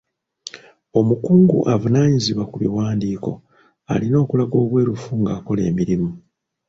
Omukungu 0.99 1.57
avunaanyizibwa 1.73 2.43
ku 2.51 2.55
biwandiiko 2.63 3.31
alina 3.93 4.15
okulaga 4.23 4.55
obwerufu 4.63 5.09
ng'akola 5.21 5.61
emirimu. 5.69 6.09